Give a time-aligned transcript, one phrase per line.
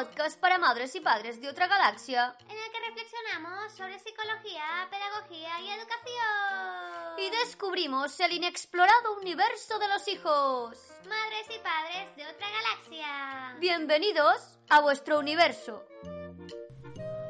[0.00, 5.60] podcast para madres y padres de otra galaxia en el que reflexionamos sobre psicología, pedagogía
[5.60, 7.18] y educación.
[7.18, 10.78] y descubrimos el inexplorado universo de los hijos.
[11.06, 13.58] Madres y padres de otra galaxia.
[13.60, 15.84] Bienvenidos a vuestro universo.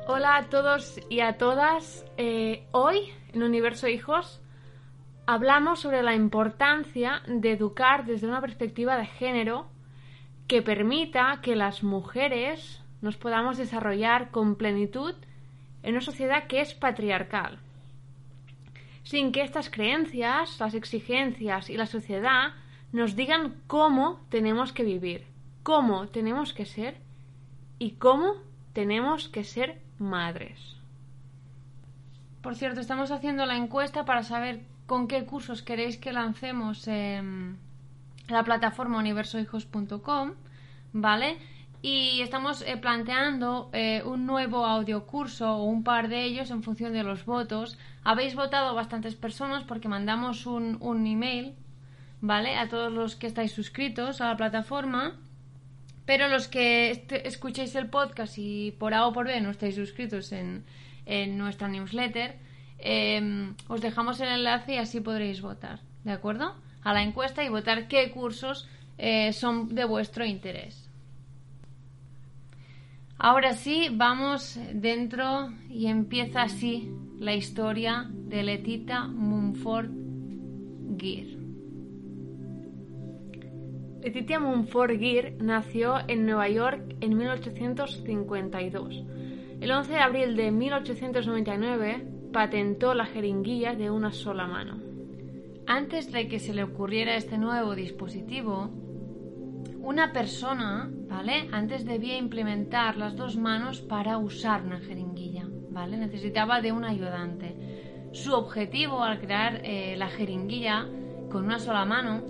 [0.07, 2.05] Hola a todos y a todas.
[2.19, 4.41] Eh, hoy, en Universo Hijos,
[5.27, 9.69] hablamos sobre la importancia de educar desde una perspectiva de género
[10.51, 15.15] que permita que las mujeres nos podamos desarrollar con plenitud
[15.85, 17.61] en una sociedad que es patriarcal,
[19.05, 22.55] sin que estas creencias, las exigencias y la sociedad
[22.91, 25.25] nos digan cómo tenemos que vivir,
[25.63, 26.97] cómo tenemos que ser
[27.79, 28.35] y cómo
[28.73, 30.59] tenemos que ser madres.
[32.43, 37.57] Por cierto, estamos haciendo la encuesta para saber con qué cursos queréis que lancemos en
[38.31, 40.33] la plataforma universohijos.com,
[40.93, 41.39] ¿vale?
[41.83, 46.93] Y estamos eh, planteando eh, un nuevo audiocurso o un par de ellos en función
[46.93, 47.79] de los votos.
[48.05, 51.55] Habéis votado bastantes personas porque mandamos un, un email,
[52.21, 52.57] ¿vale?
[52.57, 55.17] A todos los que estáis suscritos a la plataforma.
[56.05, 60.33] Pero los que escuchéis el podcast y por A o por B no estáis suscritos
[60.33, 60.65] en,
[61.07, 62.37] en nuestra newsletter,
[62.79, 66.55] eh, os dejamos el enlace y así podréis votar, ¿de acuerdo?
[66.83, 70.80] A la encuesta y votar qué cursos eh, son de vuestro interés.
[73.23, 79.91] Ahora sí, vamos dentro y empieza así la historia de Letita Mumford
[80.97, 81.27] Gear.
[84.03, 89.05] Letitia Mumford Gear nació en Nueva York en 1852.
[89.61, 94.79] El 11 de abril de 1899 patentó la jeringuilla de una sola mano.
[95.67, 98.71] Antes de que se le ocurriera este nuevo dispositivo,
[99.83, 101.49] una persona, ¿vale?
[101.53, 105.97] Antes debía implementar las dos manos para usar una jeringuilla, ¿vale?
[105.97, 108.09] Necesitaba de un ayudante.
[108.13, 110.87] Su objetivo al crear eh, la jeringuilla
[111.31, 112.23] con una sola mano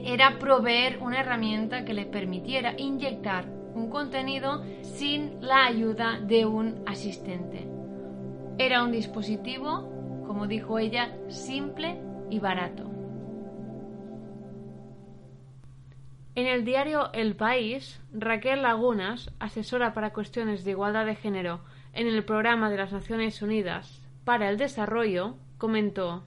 [0.00, 6.82] era proveer una herramienta que le permitiera inyectar un contenido sin la ayuda de un
[6.86, 7.66] asistente.
[8.58, 12.87] Era un dispositivo, como dijo ella, simple y barato.
[16.38, 21.58] En el diario El País, Raquel Lagunas, asesora para cuestiones de igualdad de género
[21.94, 26.22] en el programa de las Naciones Unidas para el Desarrollo, comentó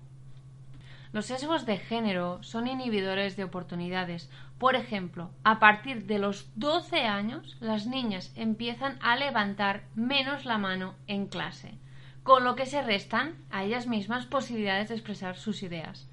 [1.13, 4.29] Los sesgos de género son inhibidores de oportunidades.
[4.59, 10.57] Por ejemplo, a partir de los 12 años, las niñas empiezan a levantar menos la
[10.57, 11.75] mano en clase,
[12.23, 16.09] con lo que se restan a ellas mismas posibilidades de expresar sus ideas.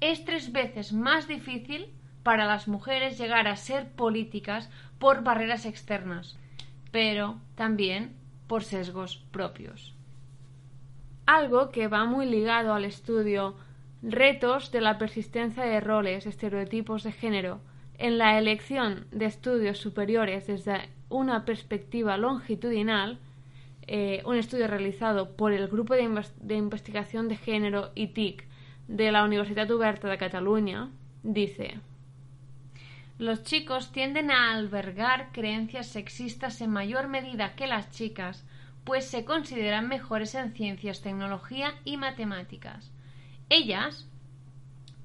[0.00, 1.92] Es tres veces más difícil
[2.26, 6.36] para las mujeres llegar a ser políticas por barreras externas,
[6.90, 8.16] pero también
[8.48, 9.94] por sesgos propios.
[11.26, 13.54] algo que va muy ligado al estudio
[14.02, 17.60] Retos de la persistencia de roles, estereotipos de género
[17.98, 23.18] en la elección de estudios superiores desde una perspectiva longitudinal,
[23.86, 28.44] eh, un estudio realizado por el Grupo de, Inves- de Investigación de Género y TIC
[28.88, 30.90] de la Universitat Oberta de Cataluña,
[31.22, 31.78] dice
[33.18, 38.44] Los chicos tienden a albergar creencias sexistas en mayor medida que las chicas,
[38.84, 42.92] pues se consideran mejores en ciencias, tecnología y matemáticas.
[43.48, 44.06] Ellas,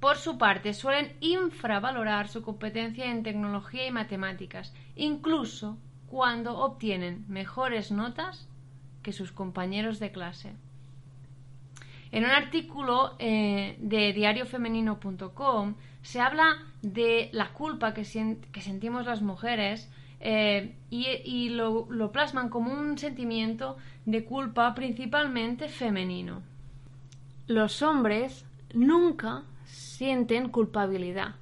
[0.02, 7.92] por su parte, suelen infravalorar su competencia en tecnología y matemáticas, incluso cuando obtienen mejores
[7.92, 8.46] notas
[9.04, 10.54] que sus compañeros de clase.
[12.12, 19.90] En un artículo eh, de diariofemenino.com se habla de la culpa que, sentimos las mujeres
[20.20, 26.42] eh, y, lo plasman como un sentimiento de culpa principalmente femenino.
[27.48, 31.36] Los hombres nunca sienten culpabilidad,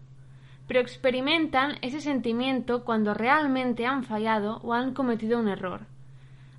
[0.67, 5.81] pero experimentan ese sentimiento cuando realmente han fallado o han cometido un error.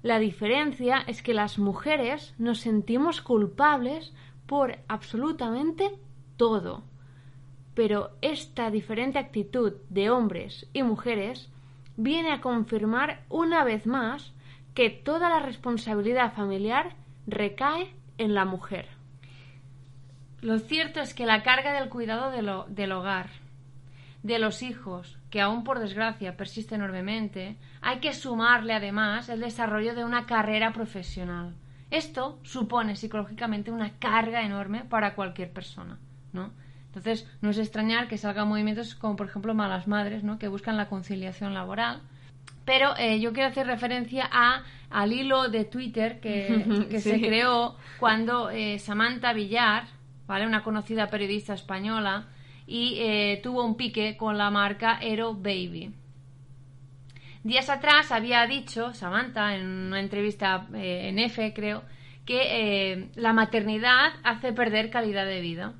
[0.02, 4.14] La diferencia es que las mujeres nos sentimos culpables
[4.46, 5.90] por absolutamente
[6.36, 6.82] todo.
[7.74, 11.50] Pero esta diferente actitud de hombres y mujeres
[11.96, 14.32] viene a confirmar una vez más
[14.74, 16.94] que toda la responsabilidad familiar
[17.26, 18.86] recae en la mujer.
[20.40, 23.28] Lo cierto es que la carga del cuidado de lo- del hogar,
[24.22, 29.94] de los hijos, que aún por desgracia persiste enormemente, hay que sumarle además el desarrollo
[29.94, 31.54] de una carrera profesional.
[31.90, 35.98] Esto supone psicológicamente una carga enorme para cualquier persona,
[36.32, 36.50] ¿no?
[36.90, 40.40] Entonces, no es extrañar que salgan movimientos como, por ejemplo, Malas Madres, ¿no?
[40.40, 42.02] que buscan la conciliación laboral.
[42.64, 47.76] Pero eh, yo quiero hacer referencia a, al hilo de Twitter que, que se creó
[48.00, 49.84] cuando eh, Samantha Villar,
[50.26, 50.46] ¿vale?
[50.48, 52.26] una conocida periodista española,
[52.70, 55.92] y eh, tuvo un pique con la marca Aero Baby.
[57.42, 61.82] Días atrás había dicho Samantha en una entrevista eh, en F, creo,
[62.24, 65.72] que eh, la maternidad hace perder calidad de vida.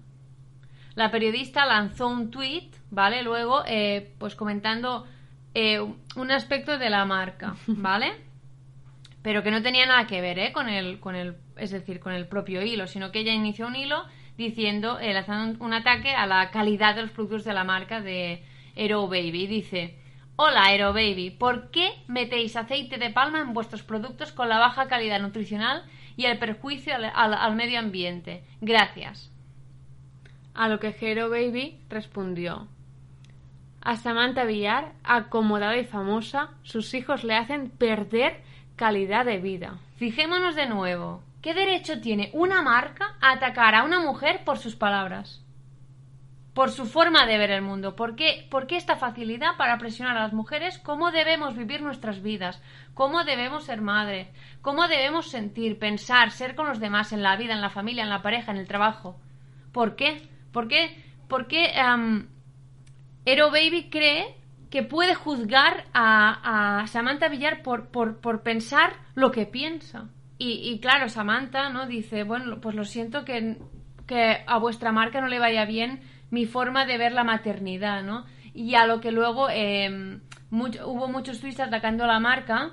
[0.96, 3.22] La periodista lanzó un tweet, ¿vale?
[3.22, 5.06] Luego, eh, pues comentando
[6.16, 8.14] un aspecto de la marca, ¿vale?
[9.22, 10.50] Pero que no tenía nada que ver.
[10.50, 13.76] Con el, con el, es decir, con el propio hilo, sino que ella inició un
[13.76, 14.06] hilo
[14.40, 18.42] diciendo, eh, lanzando un, ataque a la calidad de los productos de la marca de
[18.74, 19.46] Aero Baby.
[19.46, 19.98] Dice,
[20.36, 24.88] Hola Aero Baby, ¿por qué metéis aceite de palma en vuestros productos con la baja
[24.88, 25.84] calidad nutricional
[26.16, 28.42] y el perjuicio al medio ambiente?
[28.62, 29.30] Gracias.
[30.54, 32.66] A lo que Hero Baby respondió.
[33.82, 38.40] A Samantha Villar, acomodada y famosa, sus hijos le hacen perder
[38.76, 39.78] calidad de vida.
[39.96, 41.22] Fijémonos de nuevo.
[41.42, 45.42] ¿Qué derecho tiene una marca a atacar a una mujer por sus palabras?
[46.52, 47.96] Por su forma de ver el mundo.
[47.96, 50.78] ¿Por qué, por qué esta facilidad para presionar a las mujeres?
[50.78, 52.60] ¿Cómo debemos vivir nuestras vidas?
[52.92, 54.28] ¿Cómo debemos ser madres?
[54.60, 58.10] ¿Cómo debemos sentir, pensar, ser con los demás en la vida, en la familia, en
[58.10, 59.18] la pareja, en el trabajo?
[59.72, 60.28] ¿Por qué?
[60.52, 61.02] ¿Por qué?
[61.26, 61.72] ¿Por qué
[63.24, 64.36] Hero Baby cree
[64.70, 70.10] que puede juzgar a, a Samantha Villar por, por, por pensar lo que piensa?
[70.40, 73.58] Y, y claro, Samantha no dice, bueno, pues lo siento que,
[74.06, 76.00] que a vuestra marca no le vaya bien
[76.30, 78.24] mi forma de ver la maternidad, ¿no?
[78.54, 80.18] Y a lo que luego eh,
[80.50, 82.70] mucho- hubo muchos tweets atacando a la marca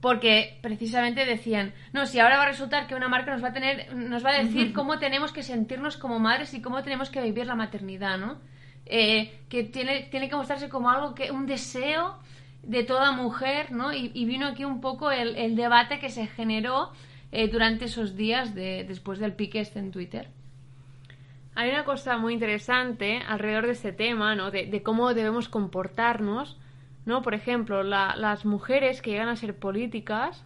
[0.00, 3.52] porque precisamente decían, no, si ahora va a resultar que una marca nos va a
[3.52, 7.20] tener, nos va a decir cómo tenemos que sentirnos como madres y cómo tenemos que
[7.20, 8.38] vivir la maternidad, ¿no?
[8.86, 12.18] Eh, que tiene, tiene que mostrarse como algo que, un deseo
[12.62, 13.92] de toda mujer, ¿no?
[13.92, 16.90] Y, y vino aquí un poco el, el debate que se generó
[17.32, 20.28] eh, durante esos días de, después del pique este en Twitter.
[21.54, 24.50] Hay una cosa muy interesante alrededor de este tema, ¿no?
[24.50, 26.56] De, de cómo debemos comportarnos,
[27.04, 27.22] ¿no?
[27.22, 30.44] Por ejemplo, la- las mujeres que llegan a ser políticas,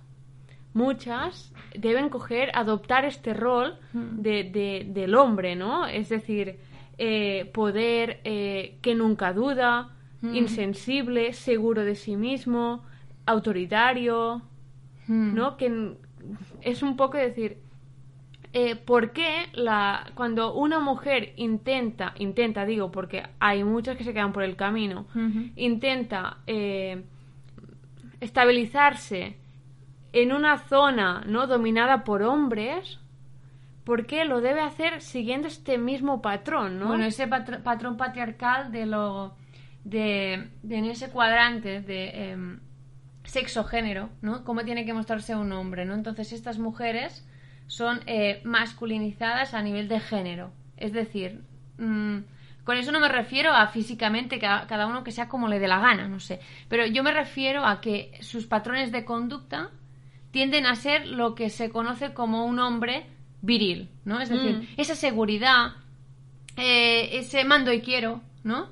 [0.74, 5.86] muchas deben coger, adoptar este rol de, de- del hombre, ¿no?
[5.86, 6.58] Es decir,
[6.98, 9.90] eh, poder eh, que nunca duda,
[10.34, 12.84] insensible, seguro de sí mismo,
[13.26, 14.42] autoritario,
[15.34, 15.56] ¿no?
[15.56, 15.94] Que
[16.60, 17.58] es un poco decir,
[18.52, 24.12] eh, ¿por qué la, cuando una mujer intenta, intenta, digo, porque hay muchas que se
[24.12, 25.06] quedan por el camino,
[25.56, 27.02] intenta eh,
[28.20, 29.36] estabilizarse
[30.12, 32.98] en una zona no dominada por hombres,
[33.84, 36.88] ¿por qué lo debe hacer siguiendo este mismo patrón, no?
[36.88, 39.34] Bueno, ese patr- patrón patriarcal de lo.
[39.84, 42.60] De, de en ese cuadrante de em,
[43.24, 44.44] sexo-género, ¿no?
[44.44, 45.94] Cómo tiene que mostrarse un hombre, ¿no?
[45.94, 47.26] Entonces, estas mujeres
[47.66, 50.52] son eh, masculinizadas a nivel de género.
[50.76, 51.42] Es decir,
[51.78, 52.18] mm,
[52.64, 55.68] con eso no me refiero a físicamente cada, cada uno que sea como le dé
[55.68, 56.40] la gana, no sé.
[56.68, 59.70] Pero yo me refiero a que sus patrones de conducta
[60.30, 63.06] tienden a ser lo que se conoce como un hombre
[63.42, 64.20] viril, ¿no?
[64.20, 64.66] Es decir, Mm.
[64.76, 65.72] esa seguridad,
[66.56, 68.68] eh, ese mando y quiero, ¿no?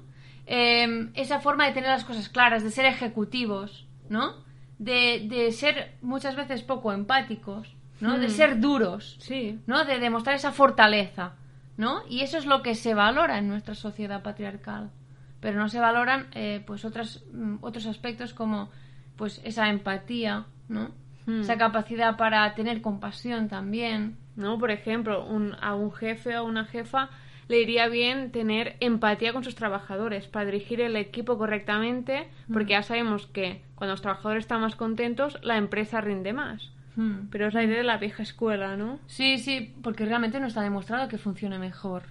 [0.53, 4.35] Eh, esa forma de tener las cosas claras, de ser ejecutivos, ¿no?
[4.79, 8.19] De, de ser muchas veces poco empáticos, ¿no?
[8.19, 8.31] De Mm.
[8.31, 9.85] ser duros, Sí, ¿no?
[9.85, 11.35] De demostrar esa fortaleza,
[11.77, 12.03] ¿no?
[12.09, 14.91] Y eso es lo que se valora en nuestra sociedad patriarcal.
[15.41, 18.71] Pero no se valoran, eh, pues, otras, mm, otros aspectos como,
[19.17, 20.91] pues, esa empatía, ¿no?
[21.27, 21.43] Hmm.
[21.43, 24.17] Esa capacidad para tener compasión también.
[24.37, 24.59] ¿no?
[24.59, 27.11] Por ejemplo, un- a un jefe o una jefa
[27.51, 32.85] le iría bien tener empatía con sus trabajadores para dirigir el equipo correctamente, porque ya
[32.85, 36.71] sabemos que cuando los trabajadores están más contentos, la empresa rinde más.
[36.95, 37.27] Hmm.
[37.29, 39.01] Pero es la idea de la vieja escuela, ¿no?
[39.09, 42.05] Sí, sí, porque realmente no está demostrado que funcione mejor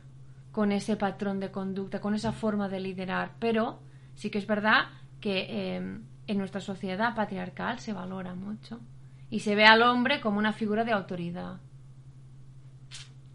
[0.51, 3.31] con ese patrón de conducta, con esa forma de liderar.
[3.39, 3.79] Pero
[4.15, 4.87] sí que es verdad
[5.21, 8.81] que eh, en nuestra sociedad patriarcal se valora mucho
[9.29, 11.61] y se ve al hombre como una figura de autoridad.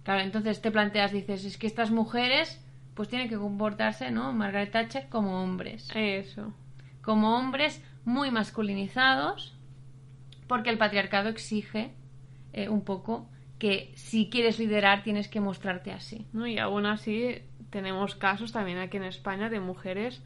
[0.05, 2.61] Claro, entonces te planteas, dices, es que estas mujeres
[2.95, 4.33] pues tienen que comportarse, ¿no?
[4.33, 6.53] Margaret Thatcher como hombres Eso.
[7.03, 9.57] como hombres muy masculinizados,
[10.47, 11.93] porque el patriarcado exige
[12.53, 13.27] eh, un poco
[13.59, 16.27] que si quieres liderar tienes que mostrarte así.
[16.33, 16.47] ¿no?
[16.47, 17.39] Y aún así
[17.71, 20.23] tenemos casos también aquí en España de mujeres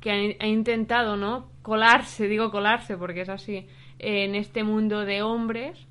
[0.00, 1.50] que han, han intentado, ¿no?
[1.62, 3.66] Colarse, digo colarse porque es así,
[3.98, 5.86] en este mundo de hombres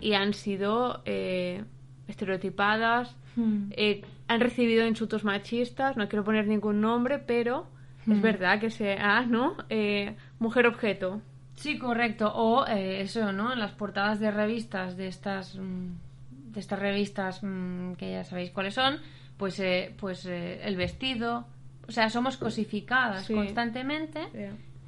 [0.00, 1.64] y han sido eh,
[2.08, 3.14] estereotipadas,
[3.70, 7.66] eh, han recibido insultos machistas, no quiero poner ningún nombre, pero
[8.10, 9.56] es verdad que se ha, ¿no?
[9.68, 11.20] Eh, mujer objeto.
[11.54, 12.32] Sí, correcto.
[12.34, 13.52] O eh, eso, ¿no?
[13.52, 15.88] En las portadas de revistas de estas mm,
[16.52, 18.98] de estas revistas mm, que ya sabéis cuáles son,
[19.36, 21.46] pues eh, pues eh, el vestido,
[21.88, 23.34] o sea, somos cosificadas Sí.
[23.34, 24.20] constantemente,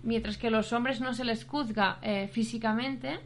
[0.02, 3.18] mientras que los hombres no se les juzga eh, físicamente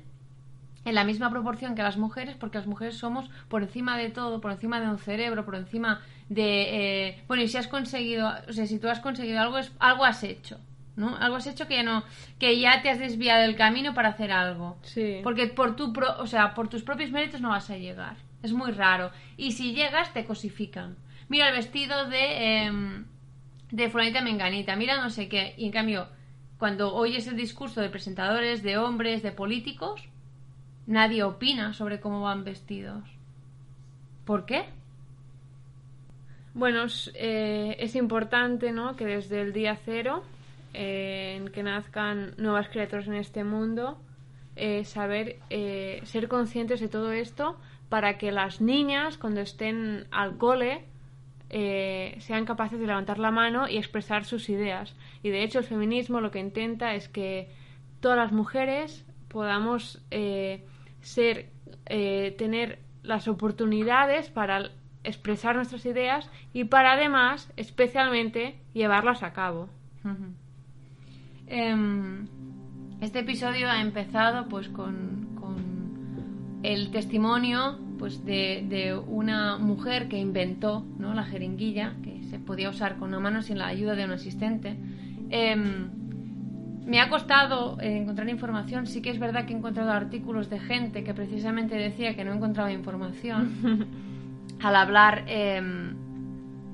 [0.85, 4.41] en la misma proporción que las mujeres, porque las mujeres somos por encima de todo,
[4.41, 8.53] por encima de un cerebro, por encima de eh, bueno, y si has conseguido, o
[8.53, 10.59] sea, si tú has conseguido algo es algo has hecho,
[10.97, 11.17] ¿no?
[11.17, 12.03] Algo has hecho que ya no
[12.39, 14.77] que ya te has desviado del camino para hacer algo.
[14.83, 15.21] Sí.
[15.23, 18.17] Porque por tu pro- o sea, por tus propios méritos no vas a llegar.
[18.43, 19.12] Es muy raro.
[19.37, 20.97] Y si llegas, te cosifican.
[21.29, 23.05] Mira el vestido de, em,
[23.71, 25.55] de fulanita menganita, mira no sé qué.
[25.57, 26.09] Y en cambio,
[26.59, 30.03] cuando oyes el discurso de presentadores, de hombres, de políticos,
[30.87, 33.05] nadie opina sobre cómo van vestidos.
[34.25, 34.65] ¿Por qué?
[36.55, 38.95] Bueno, es, eh, importante ¿no?
[38.97, 40.23] que desde el día cero,
[40.75, 43.99] eh, en que nazcan nuevas criaturas en este mundo,
[44.55, 47.59] eh, saber eh, ser conscientes de todo esto
[47.89, 50.87] para que las niñas, cuando estén al cole,
[51.51, 54.97] sean capaces de levantar la mano y expresar sus ideas.
[55.23, 57.51] Y de hecho el feminismo lo que intenta es que
[58.01, 60.65] todas las mujeres podamos eh,
[61.02, 61.50] ser,
[61.87, 64.71] eh, tener las oportunidades para
[65.04, 69.68] expresar nuestras ideas y para además, especialmente, llevarlas a cabo.
[71.47, 72.26] Em,
[73.00, 80.18] este episodio ha empezado pues con, con el testimonio pues de, de una mujer que
[80.18, 81.14] inventó ¿no?
[81.14, 84.76] la jeringuilla que se podía usar con una mano sin la ayuda de un asistente.
[85.30, 86.01] Em,
[86.87, 88.87] me ha costado eh, encontrar información.
[88.87, 92.33] Sí que es verdad que he encontrado artículos de gente que precisamente decía que no
[92.33, 93.89] encontraba información
[94.62, 95.95] al hablar em,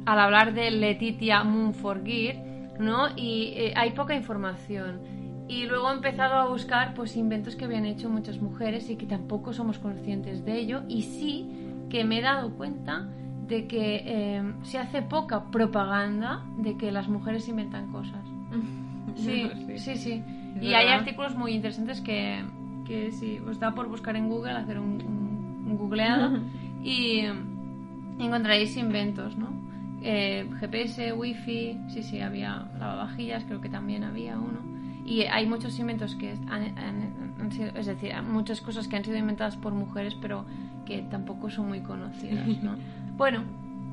[0.06, 2.36] al hablar de Letitia Munforgir,
[2.80, 3.08] ¿no?
[3.14, 5.00] Y eh, hay poca información.
[5.48, 9.04] Y luego he empezado a buscar pues inventos que habían hecho muchas mujeres y que
[9.04, 10.82] tampoco somos conscientes de ello.
[10.88, 11.46] Y sí
[11.90, 13.06] que me he dado cuenta
[13.48, 18.24] de que eh, se hace poca propaganda de que las mujeres inventan cosas.
[19.22, 19.42] Sí,
[19.78, 20.22] sí, sí.
[20.60, 22.42] Y hay artículos muy interesantes que,
[22.86, 26.38] que si os da por buscar en Google, hacer un, un- un googleado
[26.82, 27.20] y
[28.18, 29.48] encontraréis inventos, ¿no?
[30.02, 34.60] Eh, GPS, wifi, sí, sí, había lavavajillas, creo que también había uno.
[35.04, 39.04] Y hay muchos inventos que han, han- han sido, es decir, muchas cosas que han
[39.04, 40.44] sido inventadas por mujeres, pero
[40.86, 42.76] que tampoco son muy conocidas, ¿no?
[43.16, 43.42] bueno,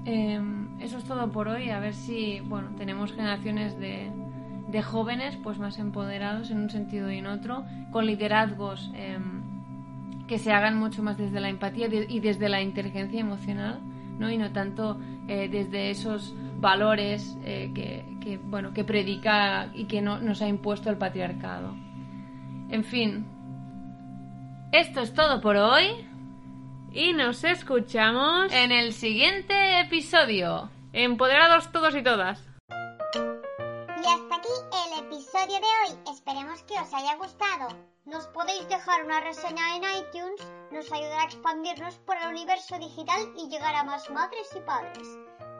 [0.05, 0.39] eh,
[0.79, 1.69] eso es todo por hoy.
[1.69, 4.11] A ver si, bueno, tenemos generaciones de,
[4.75, 8.91] de jóvenes, pues más empoderados en un sentido y en otro, con liderazgos.
[8.93, 9.43] em,
[10.27, 13.79] que se hagan mucho más desde la empatía y desde la inteligencia emocional,
[14.17, 14.31] ¿no?
[14.31, 20.01] Y no tanto eh, desde esos valores eh, que, que, bueno, que predica y que
[20.01, 21.75] no, nos ha impuesto el patriarcado.
[22.71, 23.27] En fin,
[24.71, 25.85] esto es todo por hoy.
[26.91, 30.71] Y nos escuchamos En el siguiente episodio.
[30.91, 32.54] empoderados todos y todas.
[35.45, 36.13] Episodio de hoy.
[36.13, 37.67] Esperemos que os haya gustado.
[38.05, 40.41] Nos podéis dejar una reseña en iTunes.
[40.71, 45.07] Nos ayudará a expandirnos por el universo digital y llegar a más madres y padres.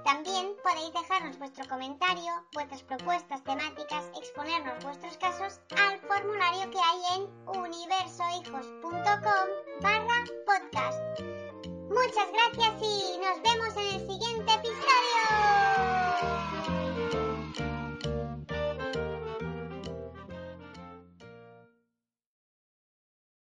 [0.04, 7.02] También podéis dejarnos vuestro comentario, vuestras propuestas temáticas, exponernos vuestros casos al formulario que hay
[7.16, 7.24] en
[7.60, 9.48] universohijos.com
[9.82, 11.02] barra podcast.
[11.90, 13.76] Muchas gracias y nos vemos